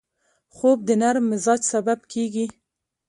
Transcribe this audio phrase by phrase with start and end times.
[0.55, 2.45] خوب د نرم مزاج سبب کېږي